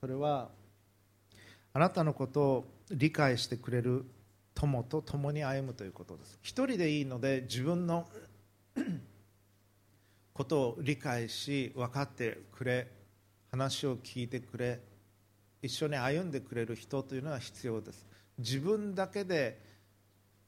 [0.00, 0.48] それは
[1.74, 4.06] あなたのことを理解してくれる
[4.54, 6.38] 友と共に歩むということです。
[6.40, 8.08] 一人でいいので自分の
[10.38, 12.86] ことを理解し分かってくれ
[13.50, 14.78] 話を聞いてくれ
[15.60, 18.06] 一緒に歩んでくれる人というのは必要です。
[18.38, 19.58] 自分だけで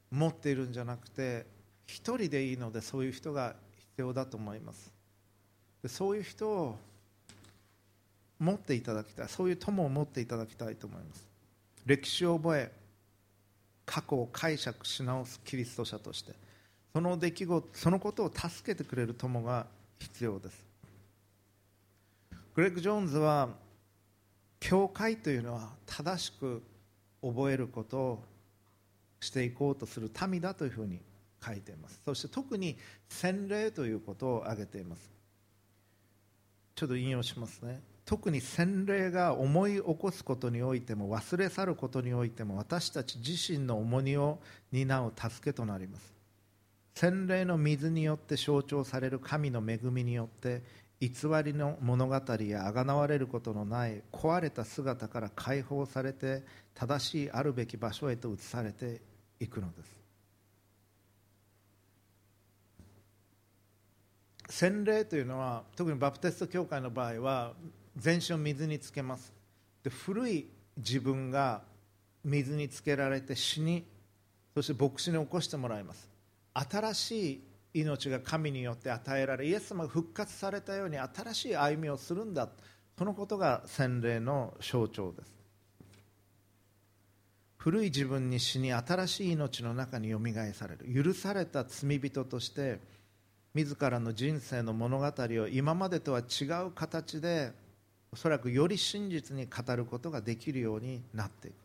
[0.09, 1.45] 持っているんじゃなくて
[1.85, 4.93] 一人でいいのでそういう人が必要だと思います。
[5.87, 6.77] そういう人を
[8.39, 9.27] 持っていただきたい。
[9.27, 11.27] そういう友を持っていただきたいと思います。
[11.85, 12.71] 歴史を覚え
[13.85, 16.31] 過去を解釈し直すキリスト者として
[16.93, 19.65] その出来事そのことを助けてくれる友が
[20.01, 20.65] 必要です。
[22.55, 23.49] グレッグ・ジョーンズは
[24.59, 26.61] 教会というのは正しく
[27.21, 28.23] 覚えることを
[29.19, 30.99] していこうとする民だというふうに
[31.43, 32.01] 書いています。
[32.03, 32.77] そして特に
[33.07, 35.09] 洗礼ということを挙げています。
[36.75, 37.81] ちょっと引用しますね。
[38.05, 44.39] 特に洗礼が思い起こすことにおいても忘れ去ることにおいても私たち自身の重荷を
[44.71, 46.20] 担う助けとなります。
[46.93, 50.61] 洗礼の水によって象徴される神の恵みによって
[50.99, 51.09] 偽
[51.43, 56.43] りの物語やあがなわれることのない壊れた姿から解放されて
[56.75, 59.01] 正しいあるべき場所へと移されて
[59.39, 60.01] いくのです。
[64.51, 67.53] 洗礼というのは特にバプテスト教会の場合は
[67.95, 69.33] 全身を水につけます。
[69.83, 71.63] で古い自分が
[72.23, 73.85] 水につけられて死に
[74.53, 76.10] そして牧師に起こしてもらいます。
[76.53, 77.43] 新しい
[77.73, 82.49] 命が神によって与えられイエス様が復活されたように新しい歩みをするんだ
[82.97, 85.41] そのことが洗礼の象徴です。
[87.57, 91.03] 古い自分に死に新しい命の中によみがえされる。
[91.03, 92.79] 許された罪人として
[93.53, 97.51] 自らの人生の物語を今までとは違う形で
[98.11, 101.55] おそらくより真実に語ることができるようになっていく。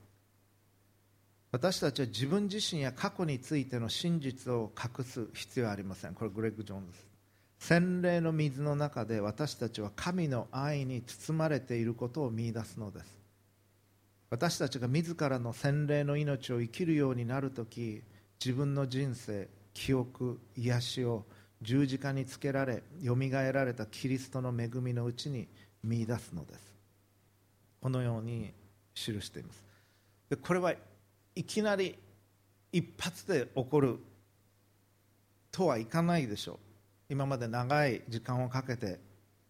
[1.56, 6.12] 私たちは自分自身や過去についての真実を隠す必要はありません。
[6.12, 6.98] これグレッグ・ジョーンズ。
[7.58, 13.06] 洗礼の水の中で私たちは神の愛に包まれていることを見いだすのです。
[14.28, 18.02] 私たちが自らの洗礼の命を生きるようになるとき
[18.38, 21.24] 自分の人生記憶癒しを
[21.62, 25.48] 十字架につけられよみがえられたキリストの恵みのうちに
[25.82, 26.60] 見いだすのです。
[27.80, 28.52] このように
[28.94, 29.64] 記しています。
[30.28, 30.74] でこれは
[31.36, 31.96] いきなり
[32.72, 33.98] 一発で起こる
[35.52, 36.58] とはいかないでしょう。
[37.08, 38.98] 今まで長い時間をかけて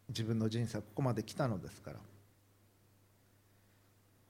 [0.08, 1.96] 自分の人生はここまで来たのですから。
[1.96, 2.02] こ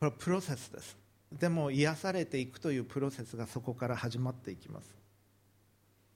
[0.03, 0.97] れはプロセスです。
[1.33, 4.95] でも癒されていくというプロセスがそこから始まっていきます。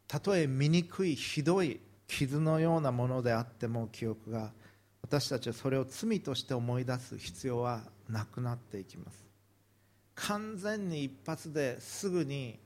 [0.06, 4.52] たとえ醜いひどい傷のようなものであっても記憶が
[5.02, 9.29] 私たちはそれを罪として思い出す必要はなくなっていきます。
[10.26, 12.58] 完全に一発ですぐに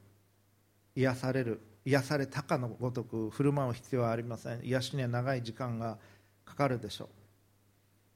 [0.94, 1.60] 癒される。
[1.86, 4.60] 癒されたかのごとく振る舞う必要はありません。
[4.64, 5.98] 癒しには長い時間が
[6.44, 7.08] かかるでしょう。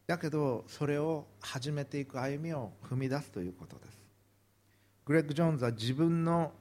[0.06, 4.06] だけどそれを始めていく歩みを踏み出すということです。
[5.04, 6.52] グレッグ・ジョーンズは自分の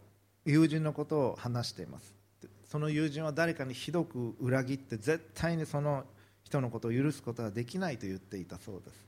[0.45, 2.13] 友人のことを話しています。
[2.69, 6.03] その友人は誰かにひどく裏切って絶対にその
[6.43, 9.06] 人のことを許すことはできないと言っていたそうです。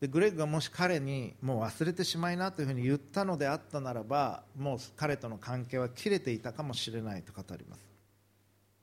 [0.00, 7.84] でグレッグがもし彼にもう忘れてしまいなというふうに言ったのであったならばもう彼との関係は切れていたかもしれないと語ります。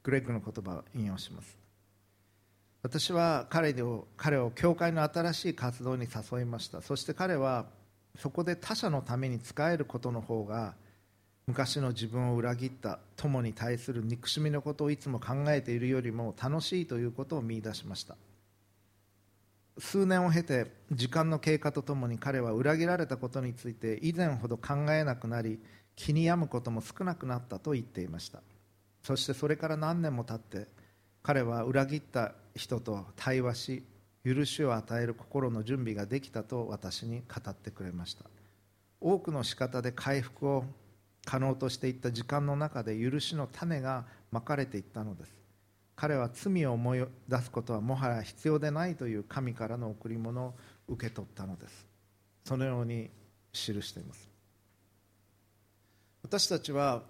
[0.01, 1.57] グレッグの言葉を引用します。
[2.82, 6.82] 私は彼を彼を教会の新しい活動に誘いました。
[6.82, 7.68] そして彼は
[8.18, 10.76] そこで他者のために使えることの方が
[11.45, 18.16] 昔の自分を裏切った友に対する憎しみのことをいつも考えているよりも楽しいということを見いだしました。
[19.78, 25.59] 数年を経て時間の経過とともに彼は裏切られたことについて以前ほど考えなくなり
[25.95, 28.41] 気に病むことも少なくなったと言っていました。
[29.03, 30.67] そしてそれから何年も経って
[31.21, 33.84] 彼は裏切った人と対話し
[34.24, 38.26] 許しを与える心の準備ができたと私に語ってくれました。
[39.01, 40.63] 多くの仕方で回復を
[41.26, 45.43] 可能としていった時間の中で許しの種がまかれていったのです。
[45.96, 50.54] 彼は罪を思い出すことはもはや必要でないという神からの贈り物を
[50.88, 51.88] 受け取ったのです。
[52.46, 53.10] そのように
[53.52, 54.30] 記しています。
[56.24, 57.04] 私たちは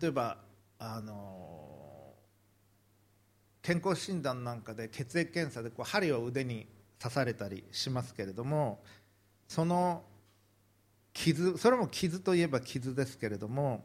[0.00, 0.38] 例えば
[0.78, 2.14] あの
[3.62, 6.66] 健康診断なんかで血液検査でこう針を腕に
[6.98, 8.82] 刺されたりしますけれども
[9.48, 10.02] その
[11.12, 13.84] 傷それも傷といえば傷ですけれども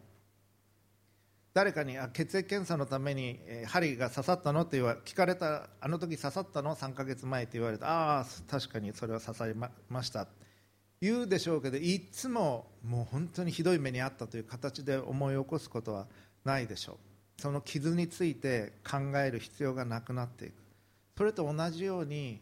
[1.56, 10.28] 誰かにあ血液検査のために、え、針が刺さったのって言わ聞かれたあの時刺さったの？3ヶ月前って言われたああ確かにそれは刺さりまました。
[11.00, 16.08] 言うでしょうけどいつももう本当にひどい目に遭ったという形で思い起こすことは
[16.44, 17.00] ないでしょ
[17.38, 17.42] う。
[17.42, 20.56] その傷について考える必要がなくなっていく。
[21.18, 22.42] それと同じように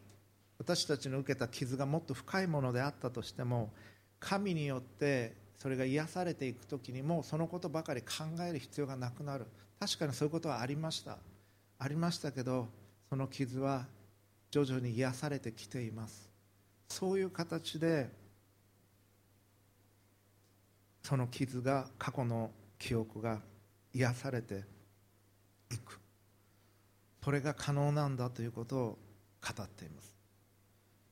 [0.57, 3.72] 私たちの受けた傷がもっと深いものであったとしても
[4.20, 9.45] 神によってそれが癒されていく時にもそのことばかり考える必要がなくなる。
[9.80, 11.18] 確かにそういうことはありました。
[11.80, 12.68] ありましたけど
[13.09, 13.86] その傷は
[14.51, 16.30] 徐々に癒されてきています。
[16.89, 18.09] そういう形で
[21.01, 23.39] その傷が過去の記憶が
[23.93, 24.66] 癒されて
[25.72, 25.97] いく。
[27.24, 28.97] それが可能なんだということを
[29.41, 30.14] 語っています。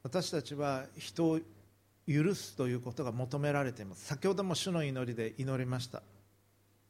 [0.03, 1.39] 私たちは人
[2.07, 4.05] 許すということが求められています。
[4.05, 6.01] 先ほども主の祈りで祈りました。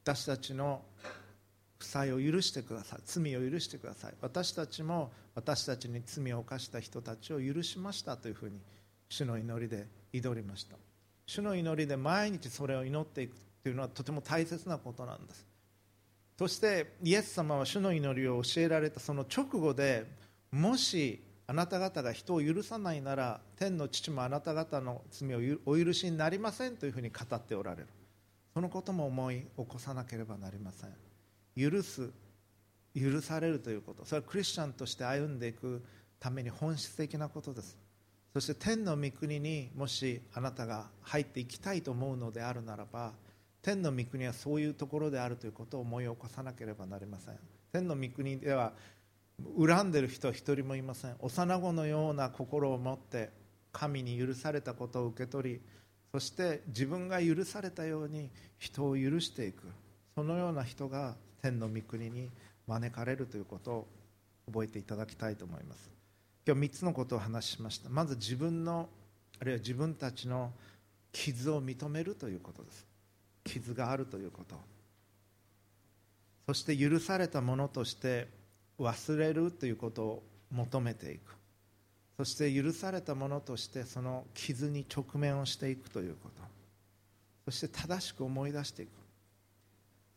[0.03, 0.81] 私たちの
[1.77, 2.99] 負債を許してください。
[3.05, 4.13] 罪を許してください。
[4.21, 8.59] 私たちも私たちに罪を犯した人たちを許しましたというふうに
[9.09, 10.77] 主の祈りで祈りました。
[11.25, 15.45] 主の祈りで毎日それを祈っていくというのはとても大切なことなんです。
[16.37, 20.05] そしてイエス様は主の祈りを教えられたその直後で
[20.51, 27.87] もしあなた方が人を許さないなら天の父もあなた方の罪をお許しになりませんというふうに語っておられる。
[28.53, 30.91] そのことも思い起こさなければなりません。
[31.69, 32.09] 許す
[32.95, 34.05] 許されるということ。
[34.05, 35.83] それはクリスチャンとして歩んでいく
[36.21, 37.77] ために本質的なことです。
[38.31, 43.11] そして天の御国にもしあなたが入っていきたいと思うのであるならば
[43.61, 47.37] 天の御国はそういうところであるということを思い起こさなければなりません。
[47.73, 48.71] 天の御国では
[49.57, 51.15] 恨んでる人は一人もいません。
[51.19, 53.29] 幼子のような心を持って
[53.71, 55.61] 神に許されたことを受け取り
[56.11, 58.29] そして自分が許されたように
[58.59, 59.63] 人を許していく。
[60.13, 62.29] そのような人が天の御国に
[62.67, 63.87] 招かれるということを
[64.47, 65.89] 覚えていただきたいと思います。
[66.45, 67.89] 今日3つのことを話しました。
[67.89, 68.89] まず自分の
[69.39, 70.51] あるいは自分たちの
[71.13, 72.85] 傷を認めるということです。
[73.45, 74.55] 傷があるということ。
[76.47, 78.27] そして許されたものとして
[78.81, 81.35] 忘れるということを求めていく。
[82.17, 86.41] そして許されたものとしてその傷に直面をしていくということ。
[87.45, 88.89] そして正しく思い出していく。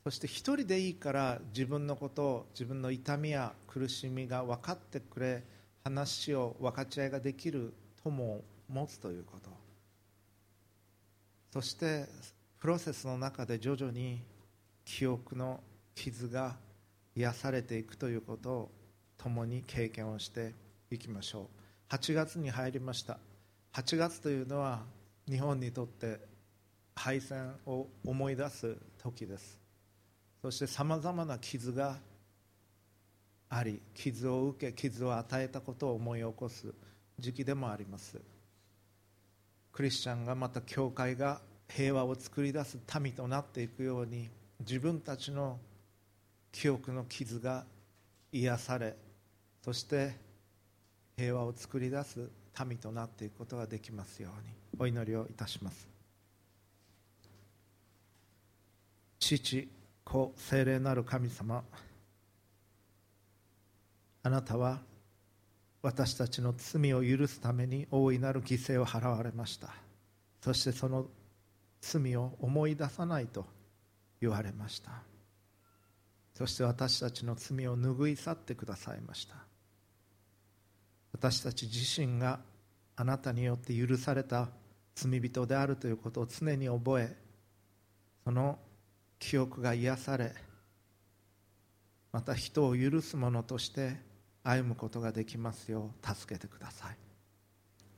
[0.05, 5.43] そして一人でいいから自分のことを自分の痛みや苦しみが分かってくれ
[5.83, 9.51] 話を分かち合いができる友を持つということ。
[11.55, 12.07] そして
[12.59, 14.21] プロセスの中で徐々に
[14.85, 15.61] 記憶の
[15.95, 16.57] 傷が
[17.17, 18.71] 癒されていくということを
[19.17, 20.53] 共に経験をして
[20.91, 21.49] いきましょ
[21.91, 21.95] う。
[21.95, 23.19] 8月に入りました。
[23.73, 24.83] 8月というのは
[25.29, 26.19] 日本にとって
[26.95, 29.61] 敗戦を思い出す時です。
[30.43, 31.97] そしてさまざまな傷が
[33.49, 36.75] あり傷を受け傷を与えたことを思い起こす
[37.19, 38.21] 時期でもあります。
[39.73, 44.29] クリスチャンがまた教会が平和を作り出す民となっていくように
[44.61, 45.59] 自分たちの
[46.55, 47.65] 記憶の傷が
[48.31, 48.95] 癒され
[49.61, 50.13] そして
[51.17, 52.31] 平和を作り出す
[52.65, 55.89] 民となっていくことができますようにお祈りをいたします。
[59.19, 59.69] 父
[60.05, 61.65] 子精霊なる神様
[64.23, 64.79] あなたは
[65.83, 69.71] 私たちの罪を許すために大いなる犠牲を払われました。
[70.41, 71.07] そしてその
[71.81, 73.45] 罪を思い出さないと
[74.21, 75.14] 言われました。
[76.35, 79.37] そして私たちの罪を拭い去ってくださいました。
[81.13, 82.41] 私たち自身が
[82.97, 84.49] あなたによって許された
[84.95, 87.17] 罪人であるということを常に覚え
[88.25, 88.59] その
[89.19, 90.33] 記憶が癒され
[92.13, 93.97] また人を許す者として
[94.43, 96.97] 歩むことができますよう助けてください。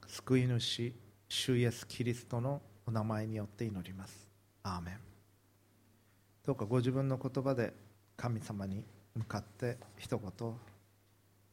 [0.06, 0.94] 救い主
[1.28, 4.28] 主イエス・キリストのお名前によって祈ります。
[4.62, 4.98] アーメン。
[6.44, 7.74] どうかご自分の言葉で
[8.16, 10.54] 神様に向かって一言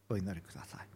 [0.09, 0.92] お祈りください。